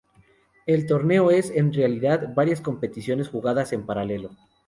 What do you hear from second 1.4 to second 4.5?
en realidad, varias competiciones jugadas en paralelo.